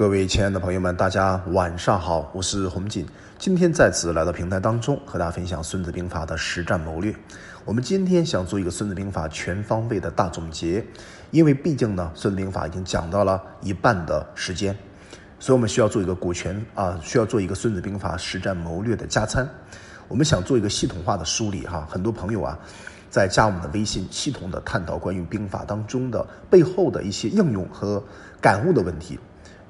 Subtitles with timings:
[0.00, 3.06] 各位亲爱的朋友们，大家晚上好，我是洪锦。
[3.38, 7.14] 今天再次来到平台当中，和大家分享《孙子兵法》的实战谋略。
[7.66, 10.82] 我们今天想做一个《孙子兵法》全方位的大总结，
[11.32, 14.74] 因为毕竟呢，《孙子兵法》已经讲到了一半的时间，
[15.38, 19.46] 所以我们需要做一个股权啊，需要做一个《孙子兵法》实战谋略的加餐。
[20.08, 22.58] 我们想做一个系统化的梳理哈，很多朋友啊，
[23.10, 28.02] 在加我们的微信，系统的探讨关于兵法当中的背后的一些应用和
[28.40, 29.20] 感悟的问题。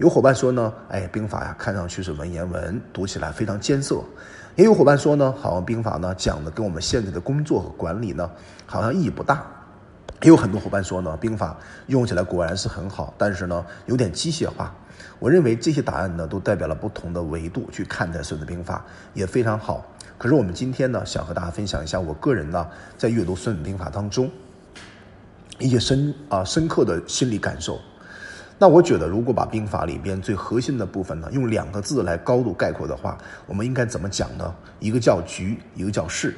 [0.00, 3.96] 有伙伴说呢，哎，兵法呀，看上去是文言文，读起来非常艰涩；
[4.56, 8.30] 也有伙伴说呢，好像兵法呢讲的跟我们现在的工作和管理呢，
[8.64, 9.44] 好像意义不大。
[10.22, 11.54] 也有很多伙伴说呢，兵法
[11.88, 14.74] 用起来果然是很好，但是呢，有点机械化。
[15.18, 19.84] 我认为这些答案呢，都代表了不同的维度去看待《孙子兵法》，也非常好。
[20.16, 24.30] 可是我们今天呢，想和大家分享一下我个人呢，在阅读《孙子兵法》当中
[25.58, 27.78] 一些深啊深刻的心理感受。
[28.62, 34.54] 那我觉得，如果把兵法里边最核心的部分呢，用两个字来高度概括的话，我们应该怎么讲呢？
[34.80, 36.36] 一个叫局，一个叫势。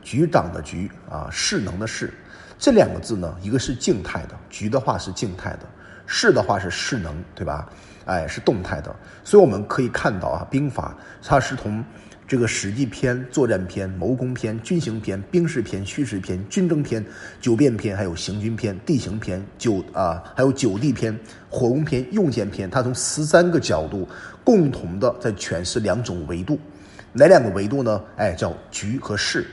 [0.00, 2.14] 局长的局啊，势能的势。
[2.60, 5.66] 这两个字呢，一个是静态的，局的话是静态的，
[6.06, 7.68] 势的话是势能，对吧？
[8.04, 8.94] 哎，是动态的。
[9.24, 11.84] 所以我们可以看到啊，兵法它是从。
[12.34, 17.06] 这个史记篇、作战篇、谋攻篇、军行篇、兵事篇、虚实篇、军争篇、
[17.40, 21.16] 九变篇，还有行军篇、地形篇、九啊，还有九地篇、
[21.48, 24.08] 火攻篇、用剑篇，它从十三个角度
[24.42, 26.58] 共同的在诠释两种维度，
[27.12, 28.02] 哪两个维度呢？
[28.16, 29.46] 哎，叫局和势。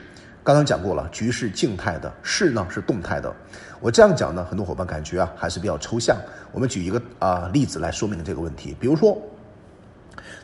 [0.44, 3.32] 刚刚讲过了，局是静态的，势呢是动态的。
[3.80, 6.18] 我这样讲呢，很多伙伴感觉啊还是比较抽象。
[6.52, 9.22] 我们举一个啊例子来说明这个问题，比如说。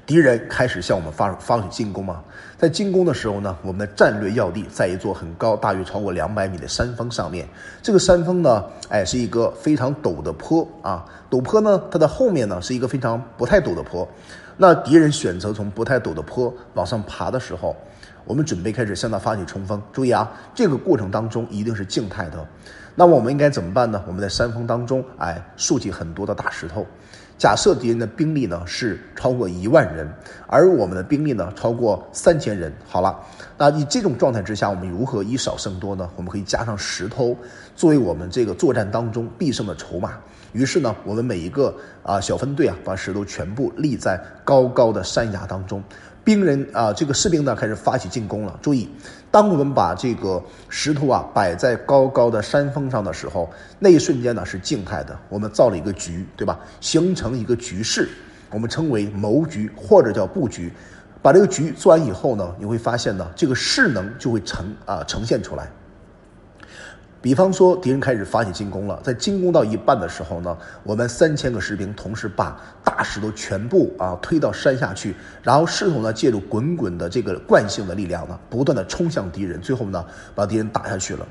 [0.08, 2.24] 敌人开始向我们发发起进攻吗？
[2.58, 7.46] 在进攻的时候呢，我们的战略要地在一座很高，大约超过两百米的山峰上面。
[7.84, 11.06] 这个山峰呢，哎，是一个非常陡的坡啊。
[11.30, 14.08] 陡坡呢，它的后面呢是一个非常不太陡的坡。
[14.56, 17.76] 那敌人选择从不太陡的坡往上爬的时候，
[18.28, 19.82] 我们准备开始向他发起冲锋。
[19.92, 22.46] 注意啊，这个过程当中一定是静态的。
[22.94, 24.04] 那么我们应该怎么办呢？
[24.08, 26.86] 我们在山峰当中，哎，竖起很多的大石头。
[27.38, 30.12] 假设敌人的兵力呢是超过一万人，
[30.48, 32.74] 而我们的兵力呢超过三千人。
[32.88, 33.16] 好了，
[33.56, 36.10] 那以这种状态之下，我们如何以少胜多呢？
[36.16, 37.38] 我们可以加上石头
[37.76, 40.14] 作为我们这个作战当中必胜的筹码。
[40.54, 45.84] 于是呢，我们每一个啊小分队啊，把石头全部立在高高的山崖当中。
[46.28, 48.60] 兵人啊，这个士兵呢开始发起进攻了。
[48.62, 48.90] 注意，
[49.32, 53.50] 当我们把这个石头啊摆在高高的山峰上的时候，
[53.80, 55.18] 那一瞬间呢是静态的。
[55.30, 56.60] 我们造了一个局，对吧？
[56.82, 58.10] 形成一个局势，
[58.52, 60.70] 我们称为谋局或者叫布局。
[61.22, 65.72] 把这个局做完以后呢，你会发现呢，这个势能就会呈啊呈现出来。
[67.22, 80.06] 比方说，敌人开始发起进攻了，在进攻到一半的时候呢，我们三千个士兵同时把大石头全部啊推到山下去，然后势头呢借助滚滚的这个惯性的力量呢，不断的冲向敌人，最后呢
[80.36, 81.28] 把敌人打下去了。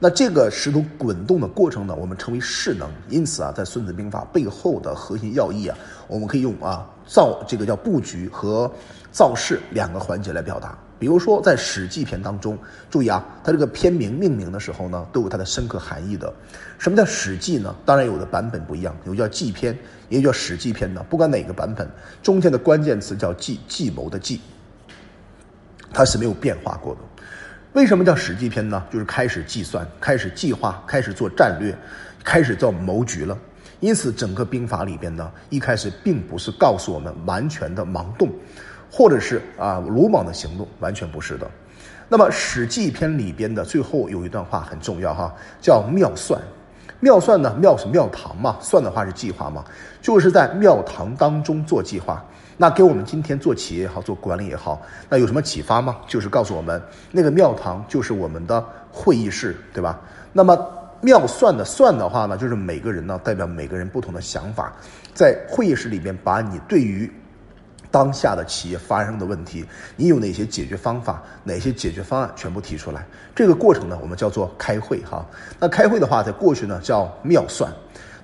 [0.00, 2.88] 那这个石头滚动的过程呢，我们称为势能。
[3.08, 8.70] 因此啊，在《孙子兵法》背后的核心要义啊，我们可以用啊造这个叫布局和
[9.10, 10.78] 造势两个环节来表达。
[10.98, 12.58] 比如说，在《史记》篇当中，
[12.90, 16.32] 注意啊，它这个篇名命名的时候呢，都有它的深刻含义的。
[16.76, 17.74] 什么叫《史记》呢？
[17.84, 19.72] 当然有的版本不一样，有叫《记篇》，
[20.08, 21.02] 也有叫《史记篇》的。
[21.04, 21.88] 不管哪个版本，
[22.22, 24.40] 中间的关键词叫“计”，计谋的“计”，
[25.94, 27.00] 它是没有变化过的。
[27.74, 28.82] 为什么叫《史记篇》呢？
[28.90, 31.76] 就是开始计算，开始计划，开始做战略，
[32.24, 33.38] 开始做谋局了。
[33.78, 38.28] 因此，整个兵法里边呢，一开始并不是告诉我们完全的盲动。
[38.90, 41.48] 或者是啊鲁莽的行动，完全不是的。
[42.08, 46.40] 那么《史记》篇里边的最后有一段话很重要哈，叫妙算。
[47.00, 49.62] 妙算呢，妙是庙堂嘛，算的话是计划嘛，
[50.00, 52.24] 就是在庙堂当中做计划。
[52.56, 55.98] 那给我们今天做企业也好，做管理也好，那有什么启发吗？
[56.08, 56.82] 就是告诉我们，
[57.12, 60.00] 那个庙堂就是我们的会议室，对吧？
[60.32, 60.58] 那么
[61.02, 64.72] 妙算的算的话呢，就是每个人呢代表每个人不同的想法，
[65.14, 67.12] 在会议室里边把你对于。
[67.90, 69.64] 当下的企业发生的问题，
[69.96, 71.22] 你有哪些解决方法？
[71.44, 73.06] 哪些解决方案全部提出来？
[73.34, 75.24] 这个过程呢，我们叫做开会哈。
[75.58, 77.72] 那开会的话，在过去呢叫妙算。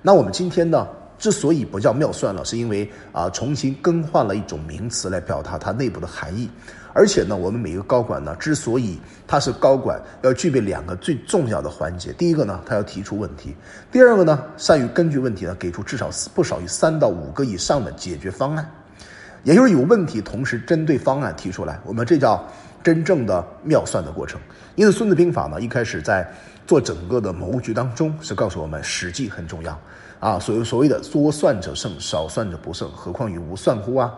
[0.03, 0.87] 那我们今天呢，
[1.19, 6.51] 之所以不叫妙算了，是因为啊，重新更换了一种名词来表达它内部的含义。
[6.93, 12.13] 而且呢，我们每一个高管呢，之所以他是高管，要具备两个最重要的环节。
[12.13, 13.53] 第一个呢，他要提出问题；
[13.91, 18.71] 第二个呢，善于根据问题呢，给出至少不少于三到五个以上的解决方案。
[19.45, 22.43] 也就是有问题，同时针对方案提出来，我们这叫
[22.83, 24.41] 真正的妙算的过程。
[24.75, 26.27] 因此，《孙子兵法》呢，一开始在
[26.67, 29.79] 做整个的谋局当中，是告诉我们史记很重要
[30.19, 34.13] 啊，所谓所谓的多算者胜，少算者不胜，何况于无算乎啊？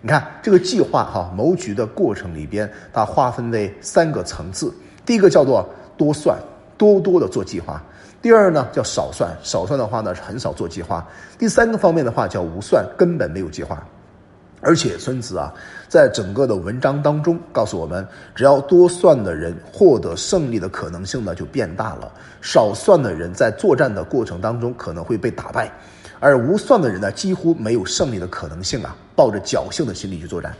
[0.00, 4.72] 你看这个计划哈，谋局的过程里边，它划分为三个层次。
[5.04, 6.38] 第一个叫做多算，
[6.76, 7.74] 多多的做计划；
[8.22, 11.04] 第二呢叫少算，少算的话呢是很少做计划；
[11.36, 13.84] 第三个方面的话叫无算，根本没有计划。
[14.60, 15.52] 而且孙子啊，
[15.88, 22.10] 在整个的文章当中告诉我们，只要多算的人获得胜利的可能性呢就变大了，
[22.40, 25.70] 少算的人在作战的过程当中可能会被打败，
[26.18, 30.52] 而无算的人呢几乎没有胜利的可能性啊，抱着侥幸的心理去作战。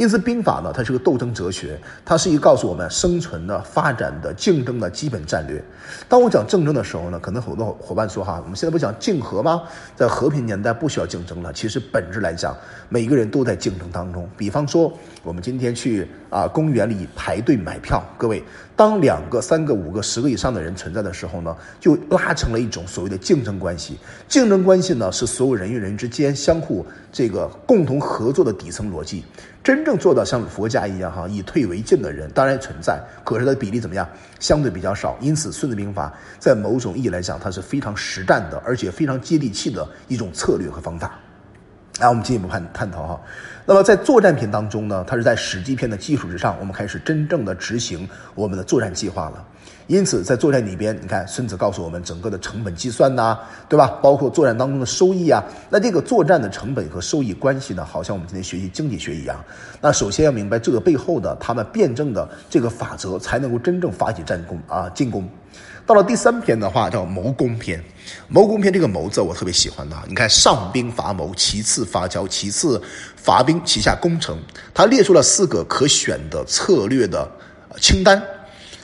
[0.00, 5.62] 因此，兵法呢，它是个斗争哲学，它是一个告诉我们生存的、发展的、竞争的基本战略。
[6.08, 9.60] 当我讲竞争的时候呢，可能很多伙伴说哈，我们现在不讲竞合吗？
[9.94, 11.52] 在和平年代不需要竞争了。
[11.52, 12.56] 其实本质来讲，
[12.88, 14.26] 每个人都在竞争当中。
[14.38, 14.90] 比方说，
[15.22, 18.42] 我们今天去啊公园里排队买票，各位，
[18.74, 23.98] 当两个、三个、五个、十个以上的人存在的时候呢，就拉成了一种所谓的竞争关系。
[24.26, 29.22] 竞争关系呢，是所有人与人之间相互这个共同合作的底层逻辑。
[29.62, 34.08] 真正做到像佛家一样哈以退为进的人当然存在，可是它的比例怎么样？
[34.38, 35.18] 相对比较少。
[35.20, 36.08] 因此，《孙子兵法》
[36.38, 41.18] 在某种意义来讲，它是非常实战的，而且非常接地气的一种策略和方法。
[41.98, 43.20] 来，我们进一步探探讨哈。
[43.66, 49.44] 那么在作战篇当中呢，它是在史记篇的基础之上，我们开始真正的执行我们的作战计划了。
[49.86, 53.36] 因此，在作战里边，你看孙子告诉我们整个的成本计算呐，
[53.68, 53.98] 对吧？
[54.00, 59.44] 包括作战当中的收益啊，那这个作战的成本和收益关系呢，好像我们今天学习经济学一样。
[59.80, 65.28] 那首先要明白这个背后的他们辩证的这个法则，才能够真正发起战功啊进攻。
[65.84, 67.82] 到了第三篇的话，叫谋攻篇。
[68.28, 72.80] 谋攻篇这个谋字我特别喜欢的，你看上兵伐谋，其次伐交，其次
[73.16, 74.38] 伐兵，其下攻城。
[74.72, 77.30] 他列出了四个可选的策略的
[77.80, 78.22] 清单。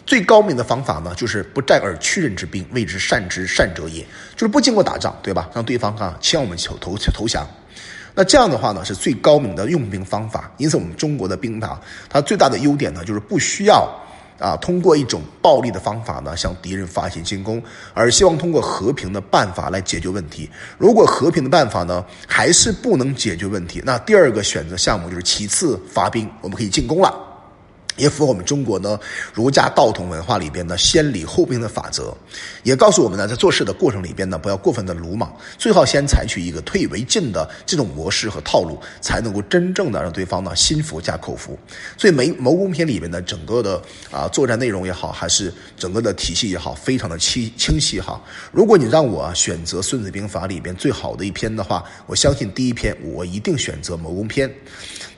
[0.05, 4.07] 最高明的方法呢，就是不战而屈人之兵，谓之善之善者也。
[4.37, 5.51] 就是不经过打仗，对吧？
[5.53, 7.45] 让对方啊，向我们求投投降。
[8.15, 10.49] 那这样的话呢，是最高明的用兵方法。
[10.59, 13.93] 因此，我们中国的兵法，它最大的优点呢，就是不需要
[14.39, 17.63] 啊，通过一种暴力的方法呢，向敌人发起进攻，
[17.95, 20.49] 而希望通过和平的办法来解决问题。
[20.79, 27.26] 如果和平的办法呢，还是不能解决问题，那第二个选择项目就是其次发兵，我们可以进攻了。
[27.97, 28.99] 也符合我们中国呢
[29.33, 32.17] 儒家道统文化里边的先礼后兵的法则，
[32.63, 41.59] 也告诉我们呢，在做事的过程里边呢，不要过分的鲁莽，最好先采取一个退为进的这种模式和套路，才能够真正的让对方呢心服加口服。
[41.97, 48.21] 所以《谋谋攻篇》里边的整个的啊作战内容也好，还是整个的体系也好，非常的清清晰哈。
[48.53, 54.49] 如果你让我选择《孙子兵法》里边最好的一篇的话，我相信第一篇我一定选择《谋攻篇》。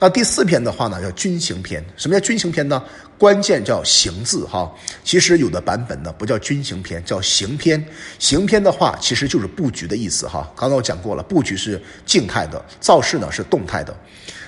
[0.01, 1.85] 那第四篇的话呢，叫军行篇。
[1.97, 2.81] 什么叫军行篇呢？
[3.19, 4.73] 关键叫行字哈。
[5.03, 7.85] 其实有的版本呢不叫军行篇，叫行篇。
[8.21, 10.49] 行篇的话，其实就是布局的意思哈。
[10.55, 13.93] 刚才我讲过了，布局是静态的，造势呢是动态的。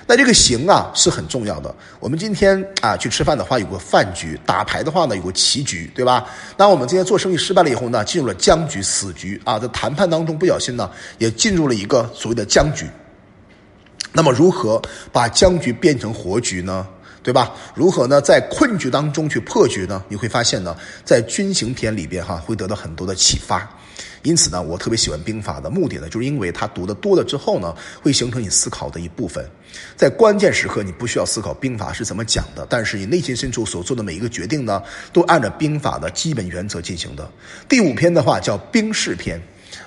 [0.07, 1.73] 那这个行啊是很重要的。
[1.99, 6.25] 我们今天啊去吃饭的话，有个饭局；打牌的话呢，有个棋局，对吧？
[6.55, 9.59] 那我们今天做生意失败了以后呢，进入了僵局、死局啊。
[9.59, 12.85] 在谈判当中不小心呢，也进入了一个所谓的僵局。
[14.13, 14.81] 那么如何
[15.11, 16.87] 把僵局变成活局呢？
[17.23, 17.53] 对吧？
[17.75, 18.19] 如何呢？
[18.19, 20.03] 在困局当中去破局呢？
[20.09, 20.75] 你会发现呢，
[21.05, 23.69] 在军行篇里边哈，会得到很多的启发。
[24.23, 29.47] 因此呢，我特别喜欢兵法的目的呢，就是因为它读的多了之后呢，会形成你思考的一部分。
[29.95, 34.81] 在关键时刻，你不需要思考兵法是怎么讲的，但是你内心深处所做的每一个决定呢，
[35.13, 37.29] 都按照兵法的基本原则进行的。
[37.69, 39.39] 第五篇的话叫兵士篇。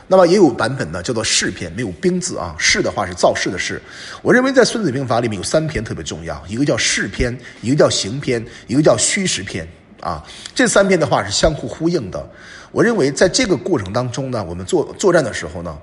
[0.06, 2.54] 那么也有版本呢，叫做势篇，没有兵字啊。
[2.58, 3.80] 势的话是造势的势。
[4.22, 9.68] 我认为在《孙子兵法》里面有三篇特别重要，一个叫势篇，一个叫行篇，一个叫虚实篇
[10.00, 10.24] 啊。
[10.54, 12.30] 这三篇的话是相互呼应的。
[12.70, 15.78] 我认为在这个过程当中呢，我们作作战的时候呢，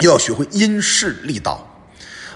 [0.00, 1.69] 要学会因势利导。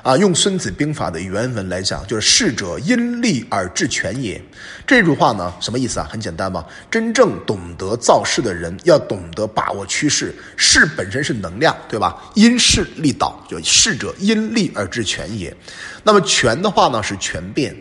[0.04, 4.38] 啊，用《孙子兵法》的原文来讲，就是“势者，因利而制权也”。
[4.87, 6.06] 这句话呢，什么意思啊？
[6.12, 10.34] 很简单嘛，真正懂得造势的人，要懂得把握趋势。
[10.58, 12.23] 势本身是能量，对吧？
[12.34, 15.56] 因势利导，就“势者，因利而制权也”。
[16.04, 17.75] 那么权的话呢，是权变。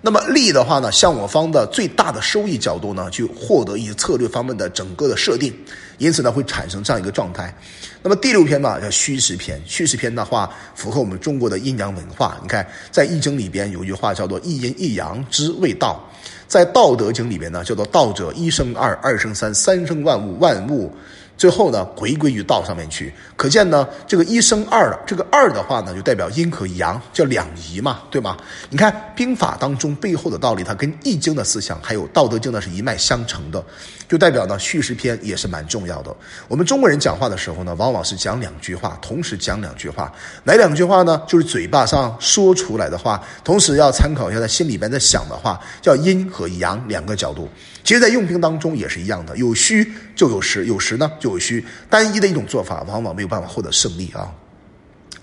[0.00, 5.56] 那么利的话呢，向我方的最大的收益角度呢，去获得一些策略方面的整个的设定，
[5.98, 7.56] 因此呢，会产生这样一个状态。
[8.02, 9.60] 那么第六篇呢，叫虚实篇。
[9.66, 12.38] 虚实篇的话，符合我们中国的阴阳文化。
[12.42, 16.00] 你看，在《易经》里边有一句话叫做“一阴一阳之谓道”，
[16.46, 20.92] 在《道德经》里边呢，叫做“道者一生二，二生三，三生万物，万物
[21.38, 23.10] 最后呢，回归于道上面去。
[23.36, 28.36] 可见呢，这个一生二，这个二的话呢，就代表阴和阳，叫两仪嘛，对吗？
[28.68, 33.64] 你看兵法当中背后的道理，它跟易经的思想还有道德经呢是一脉相承的，
[34.08, 36.12] 就代表呢叙事篇也是蛮重要的。
[36.48, 41.22] 我们中国人讲话的时候呢，往往是讲两句话，同时讲两句话，哪两句话呢？
[41.28, 47.48] 就是嘴巴上说出来的话，同时要参考一下他心里边在想的话，叫阴和阳两个角度。
[47.88, 54.30] 其实，在用兵当中也是一样的，有虚就有实，有实呢就有虚，单一的一种做法往往没有办法获得胜利啊。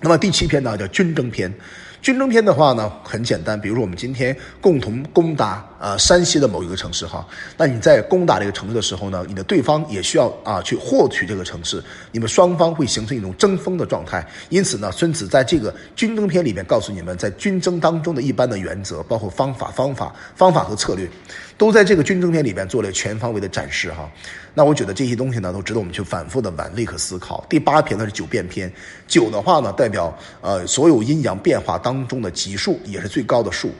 [0.02, 1.54] 那么第七篇呢，叫军争篇。
[2.02, 7.26] 军争篇的话呢，很简单，比如说我们今天共同攻打呃山西的某一个城市哈，
[7.58, 14.26] 那你在攻打这个城市的时候呢，你的对方也需要啊去获取这个城市，你们双方会形成一种争锋的状态。
[14.50, 21.10] 因此呢，孙子在这个军争篇里面告诉你们，在军争当中的一般的原则，包括方法、方法、方法和策略，
[21.58, 24.10] 都在这个军争篇里面做了全方位的展示哈。
[24.54, 27.46] 那我觉得这些东西呢，都值得我们去反复的玩味和思考。
[27.50, 28.72] 第八篇呢是九变篇，
[29.08, 33.72] 九的话呢代表呃所有阴阳变化当中的级数，也是最高的数。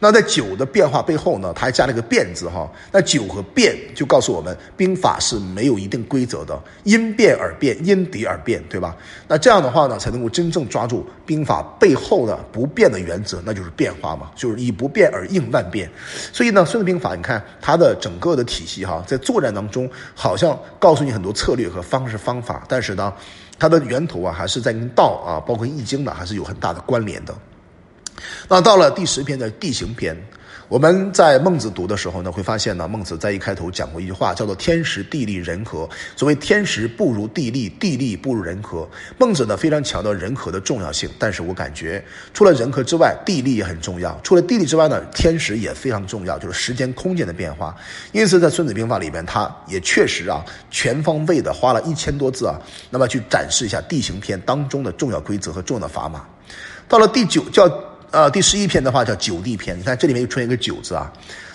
[0.00, 2.70] 那在九的变化背后呢，它还加了个变字哈。
[2.92, 8.94] 那九和变就告诉我们，兵法是没有一定规则的，因变而变，因敌而变，对吧？
[9.28, 15.90] 那这样的话呢，才能够真正抓住兵法背后的不变的原则，那就是变化嘛，就是以不变而应万变。
[16.32, 23.12] 所以呢，孙子兵法，你看它的整个的体系哈，在作战当中好像告诉你很多策略和方式方法，但是呢，
[23.58, 27.34] 它的源头啊还是在跟道啊，包括易经呢，还是有很大的关联的。
[28.48, 30.16] 那到了第十篇的地形篇，
[30.68, 35.88] 我们在孟子读的时候呢，会发现呢，孟子在一开头讲过一句话，叫做“天时地利人和”。
[36.16, 38.88] 所谓“天时不如地利，地利不如人和”。
[39.18, 42.02] 孟子呢非常强调人和的重要性，但是我感觉
[42.32, 44.18] 除了人和之外，地利也很重要。
[44.22, 47.76] 除了地利之外呢，天时也非常重要，就是时间空间的变化。
[48.12, 56.24] 因此，在《孙子兵法》里边，他也确实啊，全方位的花了一千多字啊，那么去展示一下地形篇当中的重要规则和重要的砝码。
[56.88, 57.68] 到了第九叫。
[58.14, 61.12] 呃，第十一篇的话叫九地篇，你看这里面又出现一个九字啊。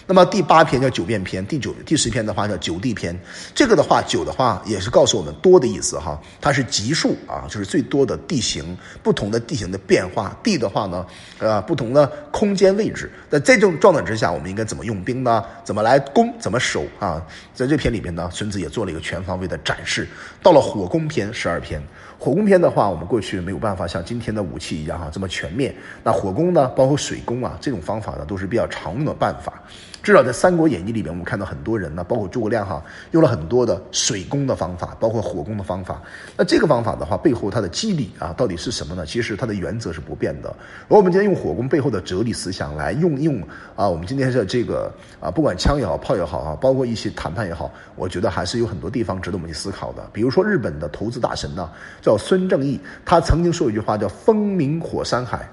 [0.09, 3.15] 那么第八篇叫九变篇，第九第十篇的话叫九地篇。
[3.53, 10.35] 这个的话，九的话也是告诉我们多的意思哈，它是级数啊，就是最多的地形，不同的地形的变化。
[10.41, 11.05] 地的话呢，
[11.37, 13.11] 呃，不同的空间位置。
[13.29, 15.45] 在这种状态之下，我们应该怎么用兵呢？
[15.63, 16.33] 怎么来攻？
[16.39, 17.23] 怎么守啊？
[17.53, 20.07] 在这篇里面呢，孙子也做了一个全方位的展示。
[20.41, 21.79] 到了火攻篇十二篇。
[22.17, 25.73] 火攻篇的话，我们过去没有办法像今天的武器一样哈这么全面。
[26.03, 29.61] 那火攻呢，包括水攻啊，这种方法呢，都是比较常用的办法。
[30.01, 36.01] 至少在《三国演义》里面，我们看到很多人呢，包括诸葛亮哈，用了很多的水攻的方法，包括火攻的方法。
[36.37, 39.05] 那这个方法的话，背后它的机理啊，到底是什么呢？
[39.05, 40.49] 其实它的原则是不变的。
[40.87, 43.41] 而我们今天用火攻背后的哲理思想来用用
[43.75, 50.09] 啊，我们今天的这个啊，不管枪也好，炮也好啊，包括一些谈判也好，我觉得还是有很多地方值得我们去思考的。
[50.13, 51.69] 比如说日本的投资大神呢，
[52.01, 55.47] 叫孙正义，他曾经说一句话叫“风明火山海”。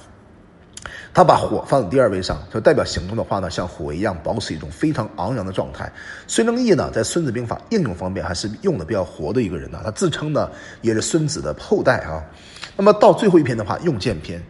[1.13, 5.91] 他把火放在第二位上，就代表行动的话呢，像火一样保持一种非常昂扬的状态。
[6.27, 9.81] 孙正义呢，在《孙子兵法》应用方面还是用的比较活的一个人呢。
[9.85, 10.51] 他自称呢，
[10.83, 12.23] 也是孙子的后代啊。
[12.77, 14.43] 那么到最后一篇的话，用剑篇。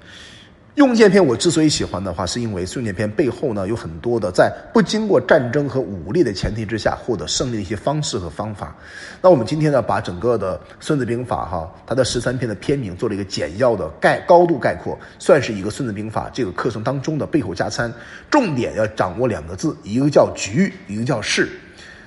[0.77, 8.77] 用剑篇我之所以喜欢的话，是因为用剑篇背后呢有很多的在不经过战争和武力的前提之下获得胜利的一些方式和方法。
[9.23, 17.91] 那我们今天呢，把整个的孙子兵法哈，它的十三篇的篇名做了一个简要的概高度概括，算是一个孙子兵法这个课程当中的背后加餐。
[18.31, 21.49] 重点要掌握两个字，一个叫局，一个叫势。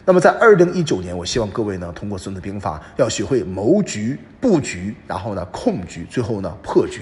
[0.05, 7.01] 那么在二零一九年，我希望各位呢，通过孙子兵法要学会谋局、布局，然后呢控局，最后呢破局。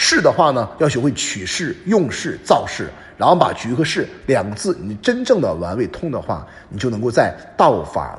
[0.00, 8.16] 势的话呢，要学会取势、用势、造势，然后把局和势两个字你真正的玩味通的话，你就能够在道法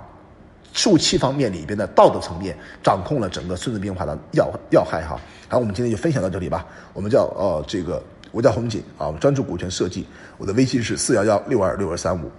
[0.73, 5.17] 术器方面里边的道德层面掌控了整个孙子兵法的要要害哈。
[5.47, 6.65] 好，我们今天就分享到这里吧。
[6.91, 10.05] 我们叫呃这个，我叫洪锦啊，专注股权设计，
[10.37, 12.29] 我的微信是四幺幺六二六二三五。